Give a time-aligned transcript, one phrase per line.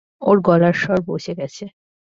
[0.21, 1.65] ওর গলার স্বর বসে গেছে!